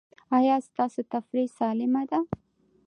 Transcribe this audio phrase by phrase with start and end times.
[0.37, 2.19] ایا ستاسو تفریح سالمه ده؟